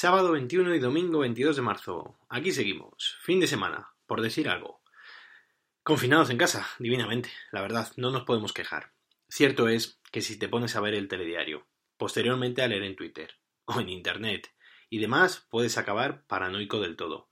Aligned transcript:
Sábado 0.00 0.32
21 0.32 0.76
y 0.76 0.78
domingo 0.78 1.18
22 1.18 1.56
de 1.56 1.60
marzo. 1.60 2.18
Aquí 2.30 2.52
seguimos. 2.52 3.18
Fin 3.20 3.38
de 3.38 3.46
semana, 3.46 3.92
por 4.06 4.22
decir 4.22 4.48
algo. 4.48 4.80
Confinados 5.82 6.30
en 6.30 6.38
casa, 6.38 6.66
divinamente. 6.78 7.30
La 7.52 7.60
verdad, 7.60 7.92
no 7.98 8.10
nos 8.10 8.24
podemos 8.24 8.54
quejar. 8.54 8.94
Cierto 9.28 9.68
es 9.68 10.00
que 10.10 10.22
si 10.22 10.38
te 10.38 10.48
pones 10.48 10.74
a 10.74 10.80
ver 10.80 10.94
el 10.94 11.06
telediario, 11.06 11.66
posteriormente 11.98 12.62
a 12.62 12.68
leer 12.68 12.84
en 12.84 12.96
Twitter 12.96 13.34
o 13.66 13.78
en 13.78 13.90
Internet 13.90 14.50
y 14.88 15.00
demás, 15.00 15.46
puedes 15.50 15.76
acabar 15.76 16.24
paranoico 16.26 16.80
del 16.80 16.96
todo. 16.96 17.28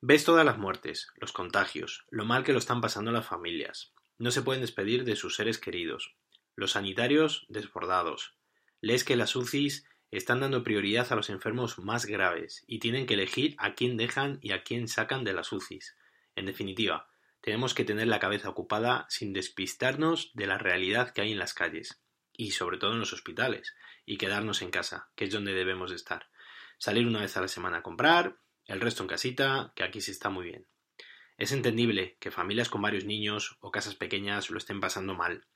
Ves 0.00 0.24
todas 0.24 0.46
las 0.46 0.56
muertes, 0.56 1.08
los 1.16 1.32
contagios, 1.32 2.06
lo 2.08 2.24
mal 2.24 2.44
que 2.44 2.54
lo 2.54 2.60
están 2.60 2.80
pasando 2.80 3.12
las 3.12 3.26
familias. 3.26 3.92
No 4.16 4.30
se 4.30 4.40
pueden 4.40 4.62
despedir 4.62 5.04
de 5.04 5.16
sus 5.16 5.36
seres 5.36 5.58
queridos. 5.58 6.16
Los 6.56 6.70
sanitarios 6.70 7.44
desbordados. 7.50 8.38
Lees 8.80 9.04
que 9.04 9.16
las 9.16 9.36
UCIs 9.36 9.84
están 10.10 10.40
dando 10.40 10.64
prioridad 10.64 11.12
a 11.12 11.16
los 11.16 11.30
enfermos 11.30 11.78
más 11.78 12.06
graves 12.06 12.64
y 12.66 12.78
tienen 12.78 13.06
que 13.06 13.14
elegir 13.14 13.54
a 13.58 13.74
quién 13.74 13.96
dejan 13.96 14.38
y 14.42 14.52
a 14.52 14.62
quién 14.62 14.88
sacan 14.88 15.24
de 15.24 15.32
las 15.32 15.52
UCIs. 15.52 15.96
En 16.34 16.46
definitiva, 16.46 17.08
tenemos 17.40 17.74
que 17.74 17.84
tener 17.84 18.08
la 18.08 18.20
cabeza 18.20 18.48
ocupada 18.48 19.06
sin 19.08 19.32
despistarnos 19.32 20.30
de 20.34 20.46
la 20.46 20.58
realidad 20.58 21.12
que 21.12 21.22
hay 21.22 21.32
en 21.32 21.38
las 21.38 21.54
calles 21.54 22.02
y 22.32 22.50
sobre 22.52 22.78
todo 22.78 22.92
en 22.92 23.00
los 23.00 23.12
hospitales 23.12 23.74
y 24.04 24.16
quedarnos 24.16 24.62
en 24.62 24.70
casa, 24.70 25.10
que 25.14 25.24
es 25.24 25.32
donde 25.32 25.52
debemos 25.52 25.90
de 25.90 25.96
estar. 25.96 26.28
Salir 26.78 27.06
una 27.06 27.20
vez 27.20 27.36
a 27.36 27.40
la 27.40 27.48
semana 27.48 27.78
a 27.78 27.82
comprar, 27.82 28.38
el 28.66 28.80
resto 28.80 29.02
en 29.02 29.08
casita, 29.08 29.72
que 29.74 29.84
aquí 29.84 30.00
se 30.00 30.10
está 30.10 30.30
muy 30.30 30.46
bien. 30.46 30.66
Es 31.36 31.52
entendible 31.52 32.16
que 32.20 32.30
familias 32.30 32.68
con 32.68 32.82
varios 32.82 33.04
niños 33.04 33.56
o 33.60 33.70
casas 33.70 33.94
pequeñas 33.94 34.50
lo 34.50 34.58
estén 34.58 34.80
pasando 34.80 35.14
mal. 35.14 35.46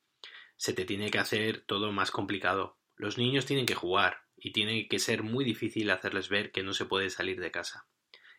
Se 0.56 0.72
te 0.72 0.84
tiene 0.84 1.10
que 1.10 1.18
hacer 1.18 1.64
todo 1.66 1.92
más 1.92 2.10
complicado. 2.10 2.78
Los 2.96 3.18
niños 3.18 3.46
tienen 3.46 3.66
que 3.66 3.74
jugar, 3.74 4.24
y 4.36 4.52
tiene 4.52 4.88
que 4.88 4.98
ser 4.98 5.22
muy 5.22 5.44
difícil 5.44 5.90
hacerles 5.90 6.28
ver 6.28 6.52
que 6.52 6.62
no 6.62 6.74
se 6.74 6.84
puede 6.84 7.10
salir 7.10 7.40
de 7.40 7.50
casa. 7.50 7.86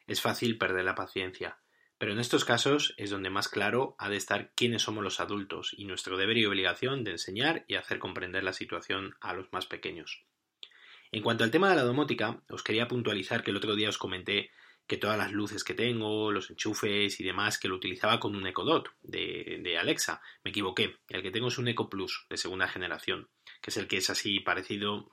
Es 0.07 0.21
fácil 0.21 0.57
perder 0.57 0.85
la 0.85 0.95
paciencia, 0.95 1.57
pero 1.97 2.11
en 2.11 2.19
estos 2.19 2.45
casos 2.45 2.93
es 2.97 3.09
donde 3.09 3.29
más 3.29 3.47
claro 3.47 3.95
ha 3.97 4.09
de 4.09 4.17
estar 4.17 4.51
quiénes 4.55 4.83
somos 4.83 5.03
los 5.03 5.19
adultos 5.19 5.73
y 5.75 5.85
nuestro 5.85 6.17
deber 6.17 6.37
y 6.37 6.45
obligación 6.45 7.03
de 7.03 7.11
enseñar 7.11 7.65
y 7.67 7.75
hacer 7.75 7.99
comprender 7.99 8.43
la 8.43 8.53
situación 8.53 9.15
a 9.21 9.33
los 9.33 9.51
más 9.51 9.65
pequeños. 9.65 10.23
En 11.11 11.23
cuanto 11.23 11.43
al 11.43 11.51
tema 11.51 11.69
de 11.69 11.75
la 11.75 11.83
domótica, 11.83 12.41
os 12.49 12.61
quería 12.61 12.87
puntualizar 12.87 13.43
que 13.43 13.51
el 13.51 13.57
otro 13.57 13.75
día 13.75 13.89
os 13.89 13.97
comenté 13.97 14.51
que 14.85 14.97
todas 14.97 15.17
las 15.17 15.31
luces 15.31 15.63
que 15.63 15.73
tengo, 15.73 16.31
los 16.31 16.51
enchufes 16.51 17.19
y 17.19 17.23
demás, 17.23 17.57
que 17.57 17.67
lo 17.67 17.75
utilizaba 17.75 18.19
con 18.19 18.35
un 18.35 18.45
Echo 18.45 18.63
Dot 18.63 18.89
de, 19.01 19.59
de, 19.63 19.77
Alexa. 19.79 20.21
Me 20.43 20.51
equivoqué. 20.51 20.97
El 21.09 21.23
que 21.23 21.31
tengo 21.31 21.47
es 21.47 21.57
un 21.57 21.67
Echo 21.67 21.89
Plus 21.89 22.27
de 22.29 22.37
segunda 22.37 22.67
generación, 22.67 23.27
que 23.65 23.71
es 23.71 23.77
el 23.77 23.87
que 23.87 23.97
es 23.97 24.11
así 24.11 24.41
parecido, 24.41 25.09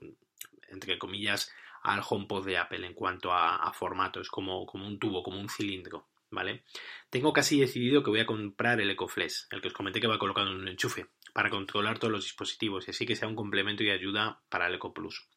entre 0.68 0.98
comillas, 0.98 1.50
al 1.82 2.02
HomePod 2.06 2.44
de 2.44 2.58
Apple 2.58 2.86
en 2.86 2.92
cuanto 2.92 3.32
a, 3.32 3.72
formato. 3.72 4.20
Es 4.20 4.28
como, 4.28 4.66
como 4.66 4.86
un 4.86 4.98
tubo, 4.98 5.22
como 5.22 5.40
un 5.40 5.48
cilindro. 5.48 6.06
¿Vale? 6.30 6.64
Tengo 7.08 7.32
casi 7.32 7.58
decidido 7.58 8.02
que 8.02 8.10
voy 8.10 8.20
a 8.20 8.26
comprar 8.26 8.78
el 8.82 8.90
EcoFlex, 8.90 9.48
el 9.52 9.62
que 9.62 9.68
os 9.68 9.74
comenté 9.74 10.02
que 10.02 10.06
va 10.06 10.18
colocado 10.18 10.48
en 10.48 10.56
un 10.56 10.68
enchufe, 10.68 11.06
para 11.32 11.48
controlar 11.48 11.98
todos 11.98 12.12
los 12.12 12.24
dispositivos 12.24 12.88
y 12.88 12.90
así 12.90 13.06
que 13.06 13.16
sea 13.16 13.28
un 13.28 13.36
complemento 13.36 13.84
y 13.84 13.90
ayuda 13.90 14.42
para 14.50 14.66
el 14.66 14.74
Eco 14.74 14.92
Plus. 14.92 15.28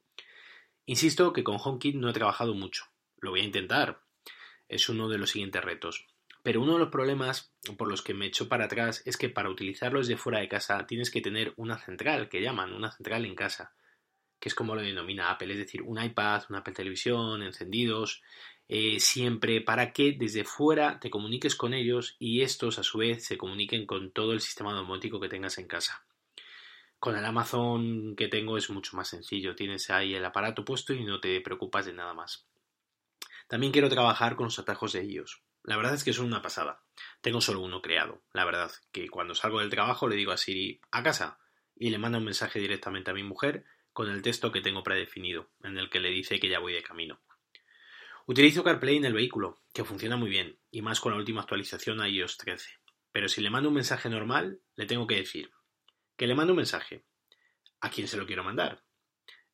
Insisto 0.85 1.31
que 1.31 1.45
con 1.45 1.57
HomeKit 1.57 1.95
no 1.95 2.09
he 2.09 2.13
trabajado 2.13 2.53
mucho. 2.53 2.85
Lo 3.19 3.31
voy 3.31 3.39
a 3.39 3.45
intentar. 3.45 4.02
Es 4.67 4.89
uno 4.89 5.07
de 5.07 5.19
los 5.19 5.29
siguientes 5.29 5.63
retos. 5.63 6.05
Pero 6.45 6.61
uno 6.61 6.73
de 6.73 6.79
los 6.79 6.89
problemas 6.89 7.55
por 7.75 7.89
los 7.89 8.03
que 8.03 8.13
me 8.13 8.27
echo 8.27 8.47
para 8.47 8.65
atrás 8.65 9.01
es 9.07 9.17
que 9.17 9.29
para 9.29 9.49
utilizarlo 9.49 9.97
desde 9.97 10.15
fuera 10.15 10.41
de 10.41 10.47
casa 10.47 10.85
tienes 10.85 11.09
que 11.09 11.19
tener 11.19 11.55
una 11.57 11.79
central, 11.79 12.29
que 12.29 12.39
llaman, 12.39 12.71
una 12.71 12.91
central 12.91 13.25
en 13.25 13.33
casa 13.33 13.73
que 14.39 14.49
es 14.49 14.53
como 14.53 14.75
lo 14.75 14.81
denomina 14.83 15.31
Apple, 15.31 15.53
es 15.53 15.57
decir, 15.57 15.81
un 15.81 15.99
iPad, 15.99 16.43
una 16.49 16.59
Apple 16.59 16.75
Televisión, 16.75 17.41
encendidos, 17.41 18.21
eh, 18.67 18.99
siempre 18.99 19.61
para 19.61 19.91
que 19.91 20.11
desde 20.11 20.43
fuera 20.43 20.99
te 20.99 21.09
comuniques 21.09 21.55
con 21.55 21.73
ellos 21.73 22.16
y 22.19 22.41
estos 22.41 22.77
a 22.77 22.83
su 22.83 22.99
vez 22.99 23.25
se 23.25 23.39
comuniquen 23.39 23.88
con 23.88 24.11
todo 24.11 24.34
el 24.34 24.41
sistema 24.41 24.72
domótico 24.73 25.19
que 25.19 25.29
tengas 25.29 25.57
en 25.57 25.66
casa. 25.66 26.05
Con 27.00 27.17
el 27.17 27.25
Amazon 27.25 28.16
que 28.16 28.28
tengo 28.28 28.55
es 28.55 28.69
mucho 28.69 28.95
más 28.95 29.07
sencillo, 29.07 29.55
tienes 29.55 29.89
ahí 29.89 30.13
el 30.13 30.25
aparato 30.25 30.63
puesto 30.63 30.94
y 30.94 31.03
no 31.03 31.19
te 31.19 31.41
preocupas 31.41 31.88
de 31.88 31.94
nada 31.94 32.13
más. 32.13 32.45
También 33.47 33.73
quiero 33.73 33.89
trabajar 33.89 34.35
con 34.35 34.45
los 34.45 34.59
atajos 34.59 34.94
de 34.94 35.01
ellos. 35.01 35.41
La 35.66 35.78
verdad 35.78 35.96
es 35.96 36.03
que 36.03 36.14
son 36.14 36.28
una 36.28 36.44
pasada. 36.44 36.84
Tengo 37.22 37.42
solo 37.42 37.59
uno 37.59 37.81
creado. 37.81 38.22
La 38.34 38.46
verdad 38.46 38.72
que 38.92 39.09
cuando 39.09 39.34
salgo 39.34 39.62
del 39.62 39.72
trabajo 39.72 40.08
le 40.08 40.16
digo 40.16 40.31
a 40.31 40.38
Siri 40.38 40.80
a 40.92 41.02
casa 41.02 41.40
y 41.76 41.90
le 41.90 41.98
mando 41.98 42.20
un 42.20 42.26
mensaje 42.26 42.59
directamente 42.59 43.09
a 43.09 43.16
mi 43.16 43.24
mujer 43.24 43.66
con 43.92 44.09
el 44.09 44.22
texto 44.22 44.52
que 44.52 44.62
tengo 44.62 44.84
predefinido, 44.84 45.50
en 45.64 45.80
el 45.80 45.90
que 45.90 46.00
le 46.00 46.09
dice 46.09 46.40
que 46.40 46.50
ya 46.50 46.59
voy 46.59 46.74
de 46.74 46.84
camino. 46.84 47.20
Utilizo 48.28 48.64
CarPlay 48.64 48.98
en 48.98 49.06
el 49.06 49.14
vehículo, 49.14 49.62
que 49.74 49.84
funciona 49.84 50.18
muy 50.18 50.30
bien, 50.30 50.59
y 50.70 50.84
más 50.84 51.00
con 51.00 51.14
la 51.14 51.18
última 51.18 51.42
actualización 51.42 52.00
a 52.00 52.09
iOS 52.09 52.38
13. 52.38 52.70
Pero 53.12 53.28
si 53.28 53.42
le 53.42 53.50
mando 53.50 53.70
un 53.70 53.76
mensaje 53.76 54.08
normal, 54.09 54.59
le 54.76 54.86
tengo 54.86 55.08
que 55.08 55.16
decir 55.16 55.52
que 56.16 56.28
le 56.28 56.36
mando 56.36 56.53
un 56.53 56.58
mensaje. 56.58 57.06
¿A 57.82 57.90
quién 57.90 58.08
se 58.08 58.18
lo 58.18 58.28
quiero 58.28 58.44
mandar? 58.44 58.84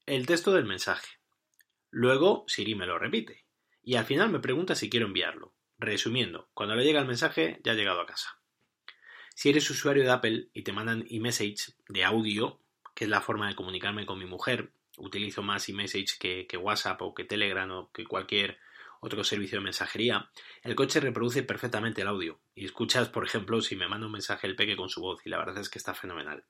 El 0.05 0.25
texto 0.25 0.51
del 0.51 0.65
mensaje. 0.65 1.19
Luego 1.89 2.43
Siri 2.47 2.75
me 2.75 2.85
lo 2.85 2.99
repite. 2.99 3.45
Y 3.81 3.95
al 3.95 4.05
final 4.05 4.29
me 4.29 4.39
pregunta 4.39 4.75
si 4.75 4.89
quiero 4.89 5.07
enviarlo. 5.07 5.53
Resumiendo, 5.81 6.47
cuando 6.53 6.75
le 6.75 6.83
llega 6.83 6.99
el 6.99 7.07
mensaje, 7.07 7.59
ya 7.63 7.71
ha 7.71 7.75
llegado 7.75 8.01
a 8.01 8.05
casa. 8.05 8.37
Si 9.33 9.49
eres 9.49 9.67
usuario 9.71 10.03
de 10.03 10.11
Apple 10.11 10.49
y 10.53 10.61
te 10.61 10.73
mandan 10.73 11.07
eMessage 11.09 11.73
de 11.89 12.03
audio, 12.03 12.59
que 12.93 13.05
es 13.05 13.09
la 13.09 13.19
forma 13.19 13.47
de 13.47 13.55
comunicarme 13.55 14.05
con 14.05 14.19
mi 14.19 14.25
mujer. 14.25 14.73
Utilizo 14.97 15.41
más 15.41 15.67
eMessage 15.69 16.19
que, 16.19 16.57
WhatsApp 16.57 17.01
o 17.01 17.15
que 17.15 17.23
Telegram 17.23 17.71
o 17.71 17.91
que 17.91 18.05
cualquier 18.05 18.59
otro 18.99 19.23
servicio 19.23 19.57
de 19.57 19.63
mensajería, 19.63 20.29
el 20.61 20.75
coche 20.75 20.99
reproduce 20.99 21.41
perfectamente 21.41 22.03
el 22.03 22.09
audio 22.09 22.39
y 22.53 22.65
escuchas, 22.65 23.09
por 23.09 23.25
ejemplo, 23.25 23.59
si 23.61 23.75
me 23.75 23.87
manda 23.87 24.05
un 24.05 24.13
mensaje 24.13 24.45
el 24.45 24.55
peque 24.55 24.75
con 24.75 24.89
su 24.89 25.01
voz 25.01 25.25
y 25.25 25.29
la 25.29 25.39
verdad 25.39 25.57
es 25.57 25.69
que 25.69 25.79
está 25.79 25.95
fenomenal. 25.95 26.43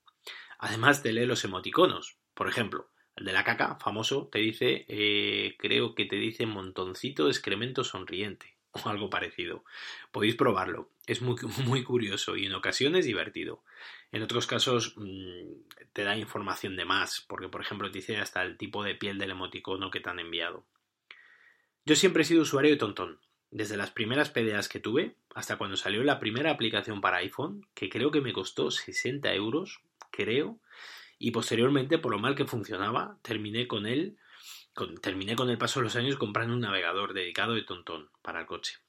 Además 0.59 1.03
te 1.03 1.13
lee 1.13 1.25
los 1.25 1.45
emoticonos, 1.45 2.17
por 2.33 2.49
ejemplo, 2.49 2.89
el 3.15 3.23
de 3.23 3.31
la 3.31 3.45
caca, 3.45 3.77
famoso, 3.81 4.27
te 4.29 4.39
dice, 4.39 4.83
eh, 4.89 5.55
creo 5.57 5.95
que 5.95 6.03
te 6.03 6.17
dice 6.17 6.45
montoncito 6.45 7.25
de 7.25 7.31
excremento 7.31 7.85
sonriente 7.85 8.57
o 8.71 8.89
algo 8.89 9.09
parecido. 9.09 9.63
Podéis 10.11 10.35
probarlo, 10.35 10.89
es 11.07 11.21
muy, 11.21 11.35
muy 11.65 11.83
curioso 11.83 12.37
y 12.37 12.45
en 12.45 12.53
ocasiones 12.53 13.05
divertido. 13.05 13.63
En 14.11 14.23
otros 14.23 14.47
casos 14.47 14.95
mm, 14.97 15.91
te 15.93 16.03
da 16.03 16.17
información 16.17 16.75
de 16.75 16.85
más, 16.85 17.25
porque 17.27 17.49
por 17.49 17.61
ejemplo 17.61 17.91
te 17.91 17.99
dice 17.99 18.17
hasta 18.17 18.41
el 18.43 18.57
tipo 18.57 18.83
de 18.83 18.95
piel 18.95 19.17
del 19.17 19.31
emoticono 19.31 19.91
que 19.91 19.99
te 19.99 20.09
han 20.09 20.19
enviado. 20.19 20.65
Yo 21.85 21.95
siempre 21.95 22.21
he 22.21 22.25
sido 22.25 22.43
usuario 22.43 22.71
de 22.71 22.77
Tontón, 22.77 23.19
desde 23.49 23.77
las 23.77 23.91
primeras 23.91 24.29
PDAs 24.29 24.69
que 24.69 24.79
tuve 24.79 25.15
hasta 25.35 25.57
cuando 25.57 25.77
salió 25.77 26.03
la 26.03 26.19
primera 26.19 26.51
aplicación 26.51 27.01
para 27.01 27.17
iPhone, 27.17 27.67
que 27.73 27.89
creo 27.89 28.11
que 28.11 28.21
me 28.21 28.33
costó 28.33 28.71
60 28.71 29.33
euros, 29.33 29.81
creo, 30.11 30.59
y 31.17 31.31
posteriormente, 31.31 31.97
por 31.97 32.11
lo 32.11 32.19
mal 32.19 32.35
que 32.35 32.45
funcionaba, 32.45 33.17
terminé 33.21 33.67
con 33.67 33.85
él, 33.85 34.17
terminé 35.01 35.35
con 35.35 35.49
el 35.49 35.57
paso 35.57 35.79
de 35.79 35.85
los 35.85 35.95
años 35.95 36.17
comprando 36.17 36.53
un 36.53 36.61
navegador 36.61 37.13
dedicado 37.13 37.53
de 37.53 37.63
Tontón 37.63 38.09
para 38.21 38.39
el 38.39 38.45
coche. 38.45 38.79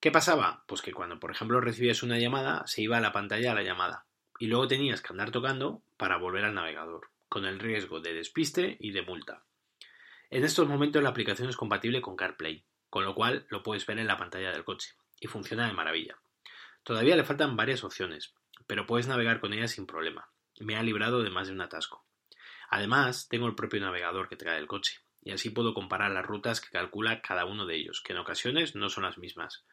¿Qué 0.00 0.10
pasaba? 0.10 0.64
Pues 0.66 0.82
que 0.82 0.92
cuando, 0.92 1.20
por 1.20 1.30
ejemplo, 1.30 1.60
recibías 1.60 2.02
una 2.02 2.18
llamada, 2.18 2.66
se 2.66 2.82
iba 2.82 2.96
a 2.96 3.00
la 3.00 3.12
pantalla 3.12 3.52
a 3.52 3.54
la 3.54 3.62
llamada 3.62 4.06
y 4.38 4.48
luego 4.48 4.66
tenías 4.66 5.00
que 5.00 5.12
andar 5.12 5.30
tocando 5.30 5.82
para 5.96 6.16
volver 6.16 6.44
al 6.44 6.54
navegador, 6.54 7.10
con 7.28 7.44
el 7.44 7.60
riesgo 7.60 8.00
de 8.00 8.12
despiste 8.12 8.76
y 8.80 8.90
de 8.90 9.02
multa. 9.02 9.44
En 10.30 10.44
estos 10.44 10.66
momentos 10.66 11.02
la 11.02 11.10
aplicación 11.10 11.48
es 11.48 11.56
compatible 11.56 12.00
con 12.00 12.16
CarPlay, 12.16 12.64
con 12.90 13.04
lo 13.04 13.14
cual 13.14 13.46
lo 13.50 13.62
puedes 13.62 13.86
ver 13.86 14.00
en 14.00 14.08
la 14.08 14.16
pantalla 14.16 14.50
del 14.50 14.64
coche, 14.64 14.94
y 15.20 15.28
funciona 15.28 15.68
de 15.68 15.74
maravilla. 15.74 16.18
Todavía 16.82 17.14
le 17.14 17.22
faltan 17.22 17.54
varias 17.54 17.84
opciones, 17.84 18.34
pero 18.66 18.86
puedes 18.86 19.06
navegar 19.06 19.38
con 19.38 19.52
ella 19.52 19.68
sin 19.68 19.86
problema. 19.86 20.28
Me 20.58 20.76
ha 20.76 20.82
librado 20.82 21.22
de 21.22 21.30
más 21.30 21.46
de 21.46 21.54
un 21.54 21.60
atasco. 21.60 22.04
Además, 22.74 23.28
tengo 23.28 23.46
el 23.48 23.54
propio 23.54 23.82
navegador 23.82 24.30
que 24.30 24.36
trae 24.36 24.58
el 24.58 24.66
coche, 24.66 25.00
y 25.20 25.32
así 25.32 25.50
puedo 25.50 25.74
comparar 25.74 26.10
las 26.10 26.24
rutas 26.24 26.58
que 26.58 26.70
calcula 26.70 27.20
cada 27.20 27.44
uno 27.44 27.66
de 27.66 27.76
ellos, 27.76 28.00
que 28.00 28.14
en 28.14 28.18
ocasiones 28.18 28.74
no 28.74 28.88
son 28.88 29.04
las 29.04 29.18
mismas. 29.18 29.66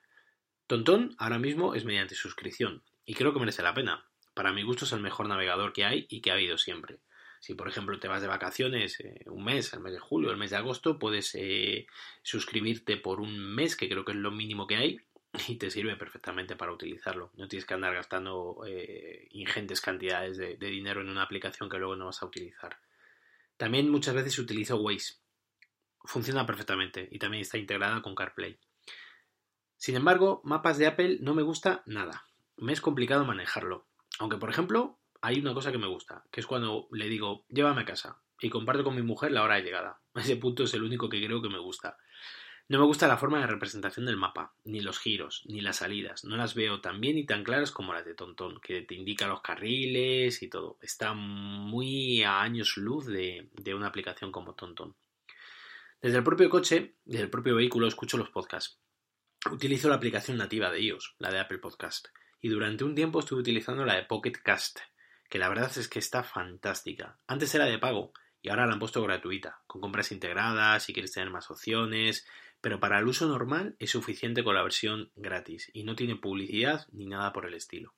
Tontón 0.67 1.15
ahora 1.17 1.39
mismo 1.39 1.75
es 1.75 1.85
mediante 1.85 2.13
suscripción, 2.13 2.83
y 3.05 3.13
creo 3.13 3.31
que 3.31 3.39
merece 3.39 3.63
la 3.63 3.73
pena, 3.73 4.05
para 4.33 4.51
mi 4.51 4.63
gusto 4.63 4.83
es 4.83 4.91
el 4.91 4.99
mejor 4.99 5.29
navegador 5.29 5.71
que 5.71 5.85
hay 5.85 6.07
y 6.09 6.19
que 6.19 6.29
ha 6.29 6.33
habido 6.33 6.57
siempre. 6.57 6.99
Si, 7.39 7.53
por 7.53 7.69
ejemplo, 7.69 7.97
te 8.01 8.09
vas 8.09 8.21
de 8.21 8.27
vacaciones 8.27 8.99
eh, 8.99 9.23
un 9.27 9.45
mes, 9.45 9.71
el 9.71 9.79
mes 9.79 9.93
de 9.93 9.99
julio, 9.99 10.29
el 10.31 10.35
mes 10.37 10.49
de 10.49 10.57
agosto, 10.57 10.99
puedes 10.99 11.33
eh, 11.35 11.87
suscribirte 12.21 12.97
por 12.97 13.21
un 13.21 13.39
mes, 13.55 13.77
que 13.77 13.87
creo 13.87 14.03
que 14.03 14.11
es 14.11 14.17
lo 14.17 14.31
mínimo 14.31 14.67
que 14.67 14.75
hay, 14.75 14.99
y 15.47 15.55
te 15.55 15.71
sirve 15.71 15.95
perfectamente 15.95 16.57
para 16.57 16.73
utilizarlo. 16.73 17.31
No 17.37 17.47
tienes 17.47 17.65
que 17.65 17.75
andar 17.75 17.93
gastando 17.93 18.61
eh, 18.67 19.29
ingentes 19.31 19.79
cantidades 19.79 20.35
de, 20.35 20.57
de, 20.57 20.67
dinero 20.67 20.99
en 20.99 21.07
una 21.07 21.23
aplicación 21.23 21.69
que 21.69 21.77
luego 21.77 21.95
no 21.95 22.07
vas 22.07 22.21
a 22.21 22.25
utilizar. 22.25 22.77
También 23.59 23.89
muchas 23.91 24.15
veces 24.15 24.39
utilizo 24.39 24.77
Waze. 24.77 25.15
Funciona 26.05 26.45
perfectamente 26.45 27.09
y 27.11 27.19
también 27.19 27.41
está 27.41 27.57
integrada 27.57 28.01
con 28.01 28.15
CarPlay. 28.15 28.57
Sin 29.75 29.97
embargo, 29.97 30.39
mapas 30.45 30.77
de 30.77 30.87
Apple 30.87 31.17
no 31.19 31.35
me 31.35 31.41
gusta 31.41 31.83
nada. 31.85 32.23
Me 32.55 32.71
es 32.71 32.79
complicado 32.79 33.25
manejarlo. 33.25 33.85
Aunque, 34.17 34.37
por 34.37 34.49
ejemplo, 34.49 34.97
hay 35.19 35.41
una 35.41 35.53
cosa 35.53 35.73
que 35.73 35.77
me 35.77 35.87
gusta, 35.87 36.23
que 36.31 36.39
es 36.39 36.47
cuando 36.47 36.87
le 36.93 37.09
digo, 37.09 37.43
llévame 37.49 37.81
a 37.81 37.85
casa. 37.85 38.21
y 38.41 38.49
comparto 38.49 38.85
con 38.85 38.95
mi 38.95 39.01
mujer 39.01 39.33
la 39.33 39.43
hora 39.43 39.55
de 39.55 39.63
llegada. 39.63 39.99
Ese 40.15 40.37
punto 40.37 40.63
es 40.63 40.73
el 40.73 40.83
único 40.83 41.09
que 41.09 41.21
creo 41.21 41.41
que 41.41 41.49
me 41.49 41.59
gusta. 41.59 41.97
No 42.69 42.77
me 42.77 42.85
gusta 42.85 43.07
la 43.07 43.17
forma 43.17 43.39
de 43.39 43.47
representación 43.47 44.05
del 44.05 44.15
mapa, 44.15 44.53
ni 44.63 44.79
los 44.79 44.99
giros, 44.99 45.41
ni 45.47 45.59
las 45.59 45.77
salidas. 45.77 46.23
No 46.23 46.37
las 46.37 46.53
veo 46.53 46.81
tan 46.81 47.01
bien 47.01 47.17
y 47.17 47.25
tan 47.25 47.43
claras 47.43 47.71
como 47.71 47.95
las 47.95 48.05
de 48.05 48.13
Tontón, 48.13 48.61
que 48.61 48.83
te 48.83 48.93
indica 48.93 49.27
los 49.27 49.41
carriles 49.41 50.43
y 50.43 50.49
todo. 50.49 50.77
Está 50.79 51.15
muy 51.15 52.21
a 52.21 52.41
años 52.41 52.77
luz 52.77 53.07
de, 53.07 53.49
una 53.73 53.87
aplicación 53.87 54.31
como 54.31 54.53
Tontón. 54.53 54.95
Desde 55.99 56.17
el 56.17 56.23
propio 56.23 56.47
coche, 56.51 56.93
desde 57.05 57.23
el 57.23 57.31
propio 57.31 57.55
vehículo, 57.55 57.87
escucho 57.87 58.17
los 58.17 58.29
podcasts. 58.29 58.77
Utilizo 59.49 59.89
la 59.89 59.95
aplicación 59.95 60.37
nativa 60.37 60.69
de 60.69 60.81
iOS, 60.81 61.15
la 61.17 61.31
de 61.31 61.39
Apple 61.39 61.57
Podcast, 61.57 62.09
y 62.39 62.49
durante 62.49 62.83
un 62.83 62.93
tiempo 62.93 63.19
estuve 63.19 63.39
utilizando 63.39 63.83
la 63.83 63.95
de 63.95 64.03
Pocket 64.03 64.43
Cast, 64.43 64.77
que 65.27 65.39
la 65.39 65.49
verdad 65.49 65.75
es 65.75 65.87
que 65.87 65.97
está 65.97 66.21
fantástica. 66.21 67.17
Antes 67.25 67.55
era 67.55 67.65
de 67.65 67.79
pago 67.79 68.13
y 68.43 68.49
ahora 68.49 68.67
la 68.67 68.73
han 68.73 68.79
puesto 68.79 69.01
gratuita, 69.01 69.61
con 69.65 69.81
compras 69.81 70.11
integradas, 70.11 70.83
si 70.83 70.93
quieres 70.93 71.11
tener 71.11 71.29
más 71.29 71.49
opciones, 71.49 72.25
pero 72.61 72.79
para 72.79 72.99
el 72.99 73.07
uso 73.07 73.27
normal 73.27 73.75
es 73.79 73.91
suficiente 73.91 74.43
con 74.43 74.55
la 74.55 74.63
versión 74.63 75.11
gratis 75.15 75.69
y 75.73 75.83
no 75.83 75.95
tiene 75.95 76.15
publicidad 76.15 76.87
ni 76.91 77.05
nada 77.05 77.33
por 77.33 77.45
el 77.45 77.53
estilo. 77.53 77.93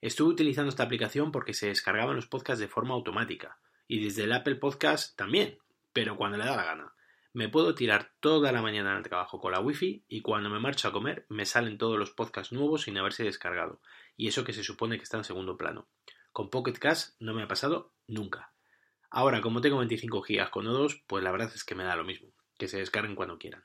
Estuve 0.00 0.30
utilizando 0.30 0.68
esta 0.68 0.82
aplicación 0.82 1.32
porque 1.32 1.54
se 1.54 1.68
descargaban 1.68 2.16
los 2.16 2.26
podcasts 2.26 2.60
de 2.60 2.68
forma 2.68 2.94
automática 2.94 3.58
y 3.88 4.04
desde 4.04 4.24
el 4.24 4.32
Apple 4.32 4.56
Podcast 4.56 5.16
también, 5.16 5.58
pero 5.92 6.16
cuando 6.16 6.38
le 6.38 6.44
da 6.44 6.56
la 6.56 6.64
gana. 6.64 6.92
Me 7.32 7.48
puedo 7.48 7.74
tirar 7.74 8.12
toda 8.20 8.50
la 8.50 8.62
mañana 8.62 8.92
en 8.92 8.98
el 8.98 9.02
trabajo 9.02 9.40
con 9.40 9.52
la 9.52 9.60
wifi 9.60 10.04
y 10.08 10.22
cuando 10.22 10.48
me 10.48 10.58
marcho 10.58 10.88
a 10.88 10.92
comer 10.92 11.26
me 11.28 11.44
salen 11.44 11.76
todos 11.76 11.98
los 11.98 12.10
podcasts 12.10 12.52
nuevos 12.52 12.82
sin 12.82 12.96
haberse 12.98 13.24
descargado, 13.24 13.80
y 14.16 14.28
eso 14.28 14.42
que 14.44 14.52
se 14.52 14.64
supone 14.64 14.96
que 14.96 15.04
está 15.04 15.18
en 15.18 15.24
segundo 15.24 15.56
plano. 15.56 15.86
Con 16.32 16.50
Pocket 16.50 16.74
Cast 16.74 17.14
no 17.20 17.34
me 17.34 17.42
ha 17.42 17.48
pasado 17.48 17.92
nunca. 18.06 18.52
Ahora, 19.10 19.40
como 19.40 19.60
tengo 19.60 19.78
25 19.78 20.22
GB 20.22 20.50
con 20.50 20.64
nodos, 20.64 21.02
pues 21.06 21.22
la 21.22 21.30
verdad 21.30 21.52
es 21.54 21.64
que 21.64 21.74
me 21.74 21.84
da 21.84 21.96
lo 21.96 22.04
mismo, 22.04 22.28
que 22.58 22.68
se 22.68 22.78
descarguen 22.78 23.16
cuando 23.16 23.38
quieran. 23.38 23.64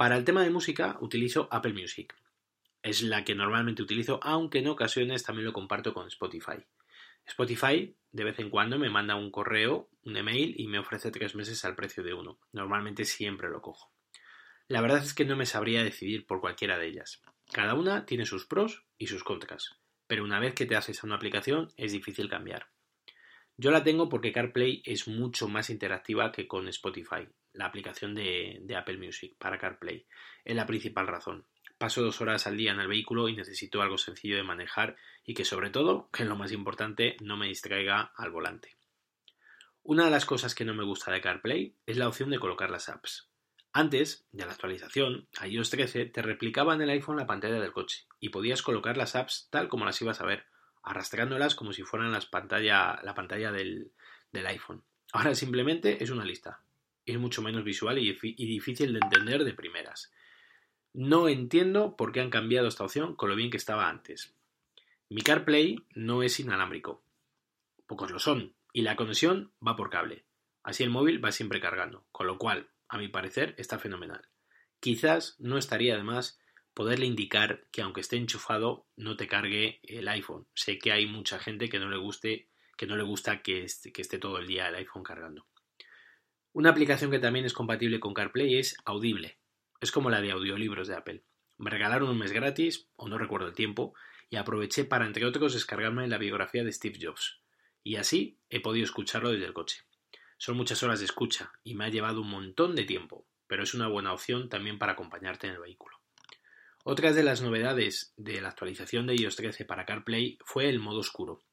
Para 0.00 0.16
el 0.16 0.24
tema 0.24 0.42
de 0.42 0.48
música 0.48 0.96
utilizo 1.02 1.46
Apple 1.50 1.74
Music. 1.74 2.16
Es 2.82 3.02
la 3.02 3.22
que 3.22 3.34
normalmente 3.34 3.82
utilizo, 3.82 4.18
aunque 4.22 4.60
en 4.60 4.68
ocasiones 4.68 5.24
también 5.24 5.44
lo 5.44 5.52
comparto 5.52 5.92
con 5.92 6.06
Spotify. 6.06 6.56
Spotify 7.26 7.94
de 8.10 8.24
vez 8.24 8.38
en 8.38 8.48
cuando 8.48 8.78
me 8.78 8.88
manda 8.88 9.14
un 9.14 9.30
correo, 9.30 9.90
un 10.04 10.16
email 10.16 10.54
y 10.56 10.68
me 10.68 10.78
ofrece 10.78 11.10
tres 11.10 11.34
meses 11.34 11.66
al 11.66 11.76
precio 11.76 12.02
de 12.02 12.14
uno. 12.14 12.38
Normalmente 12.50 13.04
siempre 13.04 13.50
lo 13.50 13.60
cojo. 13.60 13.92
La 14.68 14.80
verdad 14.80 15.02
es 15.02 15.12
que 15.12 15.26
no 15.26 15.36
me 15.36 15.44
sabría 15.44 15.84
decidir 15.84 16.26
por 16.26 16.40
cualquiera 16.40 16.78
de 16.78 16.86
ellas. 16.86 17.20
Cada 17.52 17.74
una 17.74 18.06
tiene 18.06 18.24
sus 18.24 18.46
pros 18.46 18.86
y 18.96 19.08
sus 19.08 19.22
contras, 19.22 19.76
pero 20.06 20.24
una 20.24 20.40
vez 20.40 20.54
que 20.54 20.64
te 20.64 20.76
haces 20.76 21.04
a 21.04 21.06
una 21.06 21.16
aplicación 21.16 21.68
es 21.76 21.92
difícil 21.92 22.30
cambiar. 22.30 22.68
Yo 23.58 23.70
la 23.70 23.84
tengo 23.84 24.08
porque 24.08 24.32
CarPlay 24.32 24.80
es 24.86 25.08
mucho 25.08 25.46
más 25.46 25.68
interactiva 25.68 26.32
que 26.32 26.48
con 26.48 26.68
Spotify, 26.68 27.28
la 27.52 27.66
aplicación 27.66 28.14
de, 28.14 28.64
Apple 28.76 28.98
Music 28.98 29.34
para 29.38 29.58
CarPlay. 29.58 30.06
Es 30.44 30.56
la 30.56 30.66
principal 30.66 31.06
razón. 31.06 31.46
Paso 31.78 32.02
dos 32.02 32.20
horas 32.20 32.46
al 32.46 32.56
día 32.56 32.72
en 32.72 32.80
el 32.80 32.88
vehículo 32.88 33.28
y 33.28 33.36
necesito 33.36 33.82
algo 33.82 33.98
sencillo 33.98 34.36
de 34.36 34.42
manejar 34.42 34.96
y 35.24 35.34
que 35.34 35.44
sobre 35.44 35.70
todo, 35.70 36.10
que 36.12 36.24
es 36.24 36.28
lo 36.28 36.36
más 36.36 36.52
importante, 36.52 37.16
no 37.20 37.36
me 37.36 37.48
distraiga 37.48 38.12
al 38.16 38.30
volante. 38.30 38.76
Una 39.82 40.04
de 40.04 40.10
las 40.10 40.26
cosas 40.26 40.54
que 40.54 40.64
no 40.64 40.74
me 40.74 40.84
gusta 40.84 41.10
de 41.10 41.20
CarPlay 41.20 41.74
es 41.86 41.96
la 41.96 42.08
opción 42.08 42.30
de 42.30 42.38
colocar 42.38 42.70
las 42.70 42.88
apps. 42.88 43.30
Antes 43.72 44.26
de 44.32 44.44
la 44.44 44.52
actualización, 44.52 45.28
a 45.38 45.46
iOS 45.46 45.70
13 45.70 46.06
te 46.06 46.22
replicaba 46.22 46.74
en 46.74 46.82
el 46.82 46.90
iPhone 46.90 47.16
la 47.16 47.26
pantalla 47.26 47.60
del 47.60 47.72
coche 47.72 48.04
y 48.18 48.30
podías 48.30 48.62
colocar 48.62 48.96
las 48.96 49.14
apps 49.14 49.48
tal 49.50 49.68
como 49.68 49.84
las 49.84 50.00
ibas 50.02 50.20
a 50.20 50.26
ver, 50.26 50.46
arrastrándolas 50.82 51.54
como 51.54 51.72
si 51.72 51.82
fueran 51.82 52.10
las 52.10 52.26
pantalla, 52.26 53.00
la 53.02 53.14
pantalla 53.14 53.52
del, 53.52 53.92
iPhone. 54.32 54.82
Ahora 55.12 55.34
simplemente 55.34 56.02
es 56.02 56.10
una 56.10 56.24
lista. 56.24 56.62
Es 57.10 57.18
mucho 57.18 57.42
menos 57.42 57.64
visual 57.64 57.98
y, 57.98 58.12
difícil 58.12 58.92
de 58.92 59.00
entender 59.02 59.44
de 59.44 59.52
primeras. 59.52 60.12
No 60.92 61.28
entiendo 61.28 61.96
por 61.96 62.12
qué 62.12 62.20
han 62.20 62.30
cambiado 62.30 62.68
esta 62.68 62.84
opción 62.84 63.16
con 63.16 63.28
lo 63.28 63.36
bien 63.36 63.50
que 63.50 63.56
estaba 63.56 63.88
antes. 63.88 64.34
Mi 65.08 65.22
CarPlay 65.22 65.84
no 65.94 66.22
es 66.22 66.38
inalámbrico. 66.38 67.02
Pocos 67.86 68.10
lo 68.10 68.18
son. 68.18 68.54
Y 68.72 68.82
la 68.82 68.94
conexión 68.94 69.52
va 69.66 69.74
por 69.74 69.90
cable. 69.90 70.24
Así 70.62 70.84
el 70.84 70.90
móvil 70.90 71.24
va 71.24 71.32
siempre 71.32 71.60
cargando. 71.60 72.04
Con 72.12 72.28
lo 72.28 72.38
cual, 72.38 72.70
a 72.88 72.98
mi 72.98 73.08
parecer, 73.08 73.54
está 73.58 73.80
fenomenal. 73.80 74.28
Quizás 74.78 75.34
no 75.40 75.58
estaría 75.58 75.96
de 75.96 76.04
más 76.04 76.40
poderle 76.74 77.06
indicar 77.06 77.66
que 77.72 77.82
aunque 77.82 78.02
esté 78.02 78.16
enchufado 78.16 78.86
no 78.96 79.16
te 79.16 79.26
cargue 79.26 79.80
el 79.82 80.06
iPhone. 80.06 80.46
Sé 80.54 80.78
que 80.78 80.92
hay 80.92 81.06
mucha 81.06 81.40
gente 81.40 81.68
que 81.68 81.80
no 81.80 81.90
le 81.90 81.98
guste 81.98 82.50
que 82.80 82.86
no 82.86 82.96
le 82.96 83.02
gusta 83.02 83.42
esté, 83.44 83.92
que 83.92 84.00
esté 84.00 84.18
todo 84.18 84.38
el 84.38 84.46
día 84.46 84.68
el 84.68 84.74
iPhone 84.76 85.02
cargando. 85.02 85.46
Una 86.52 86.70
aplicación 86.70 87.12
que 87.12 87.20
también 87.20 87.44
es 87.44 87.52
compatible 87.52 88.00
con 88.00 88.12
CarPlay 88.12 88.56
es 88.56 88.76
Audible. 88.84 89.38
Es 89.80 89.92
como 89.92 90.10
la 90.10 90.20
de 90.20 90.32
audiolibros 90.32 90.88
de 90.88 90.96
Apple. 90.96 91.22
Me 91.58 91.70
regalaron 91.70 92.08
un 92.08 92.18
mes 92.18 92.32
gratis, 92.32 92.88
o 92.96 93.08
no 93.08 93.18
recuerdo 93.18 93.46
el 93.46 93.54
tiempo, 93.54 93.94
y 94.30 94.36
aproveché 94.36 94.84
para, 94.84 95.06
entre 95.06 95.24
otros, 95.26 95.54
descargarme 95.54 96.08
la 96.08 96.18
biografía 96.18 96.64
de 96.64 96.72
Steve 96.72 96.98
Jobs. 97.00 97.40
Y 97.84 97.96
así 97.96 98.40
he 98.48 98.58
podido 98.58 98.84
escucharlo 98.84 99.30
desde 99.30 99.46
el 99.46 99.52
coche. 99.52 99.84
Son 100.38 100.56
muchas 100.56 100.82
horas 100.82 100.98
de 100.98 101.04
escucha 101.04 101.52
y 101.62 101.76
me 101.76 101.84
ha 101.84 101.88
llevado 101.88 102.22
un 102.22 102.30
montón 102.30 102.74
de 102.74 102.84
tiempo, 102.84 103.28
pero 103.46 103.62
es 103.62 103.72
una 103.72 103.86
buena 103.86 104.12
opción 104.12 104.48
también 104.48 104.78
para 104.78 104.92
acompañarte 104.92 105.46
en 105.46 105.52
el 105.52 105.60
vehículo. 105.60 105.98
Otra 106.82 107.12
de 107.12 107.22
las 107.22 107.42
novedades 107.42 108.12
de 108.16 108.40
la 108.40 108.48
actualización 108.48 109.06
de 109.06 109.14
iOS 109.14 109.36
13 109.36 109.66
para 109.66 109.86
CarPlay 109.86 110.38
fue 110.44 110.68
el 110.68 110.80
modo 110.80 110.98
oscuro. 110.98 111.44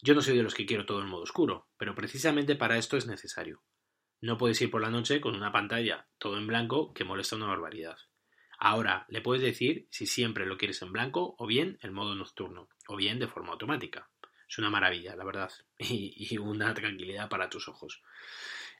Yo 0.00 0.14
no 0.14 0.22
soy 0.22 0.36
de 0.36 0.44
los 0.44 0.54
que 0.54 0.66
quiero 0.66 0.86
todo 0.86 1.00
en 1.00 1.08
modo 1.08 1.22
oscuro, 1.22 1.66
pero 1.76 1.96
precisamente 1.96 2.54
para 2.54 2.78
esto 2.78 2.96
es 2.96 3.06
necesario. 3.06 3.62
No 4.20 4.36
puedes 4.36 4.60
ir 4.60 4.70
por 4.70 4.80
la 4.80 4.90
noche 4.90 5.20
con 5.20 5.36
una 5.36 5.52
pantalla 5.52 6.08
todo 6.18 6.38
en 6.38 6.46
blanco 6.46 6.92
que 6.92 7.04
molesta 7.04 7.36
una 7.36 7.46
barbaridad. 7.46 7.96
Ahora 8.58 9.06
le 9.08 9.20
puedes 9.20 9.42
decir 9.42 9.86
si 9.90 10.06
siempre 10.06 10.44
lo 10.44 10.58
quieres 10.58 10.82
en 10.82 10.92
blanco 10.92 11.36
o 11.38 11.46
bien 11.46 11.78
en 11.82 11.92
modo 11.92 12.16
nocturno, 12.16 12.68
o 12.88 12.96
bien 12.96 13.20
de 13.20 13.28
forma 13.28 13.52
automática. 13.52 14.10
Es 14.48 14.58
una 14.58 14.70
maravilla, 14.70 15.14
la 15.14 15.24
verdad, 15.24 15.52
y, 15.78 16.36
una 16.38 16.74
tranquilidad 16.74 17.28
para 17.28 17.48
tus 17.48 17.68
ojos. 17.68 18.02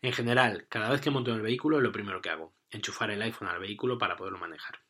En 0.02 0.12
general, 0.12 0.66
cada 0.68 0.90
vez 0.90 1.00
que 1.00 1.10
monto 1.10 1.30
en 1.30 1.36
el 1.36 1.42
vehículo 1.42 1.76
es 1.76 1.84
lo 1.84 1.92
primero 1.92 2.20
que 2.20 2.30
hago, 2.30 2.54
enchufar 2.70 3.10
el 3.10 3.22
iPhone 3.22 3.48
al 3.48 3.60
vehículo 3.60 3.98
para 3.98 4.16
poderlo 4.16 4.38
manejar. 4.38 4.80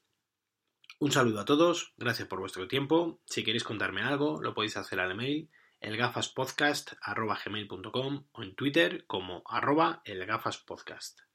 Un 0.99 1.12
saludo 1.12 1.41
a 1.41 1.45
todos, 1.45 1.93
gracias 1.97 2.27
por 2.27 2.41
vuestro 2.41 2.67
tiempo. 2.67 3.21
Si 3.27 3.45
queréis 3.45 3.65
contarme 3.65 4.03
algo, 4.03 4.41
lo 4.43 4.55
podéis 4.55 4.77
hacer 4.79 5.00
al 5.00 5.12
email 5.12 5.50
elgafaspodcast.gmail.com 5.81 8.25
o 8.33 8.43
en 8.43 8.55
Twitter 8.55 9.07
como 9.07 9.43
arroba 9.47 10.03
elgafaspodcast. 10.05 11.28